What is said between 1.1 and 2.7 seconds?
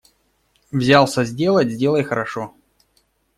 сделать– сделай хорошо.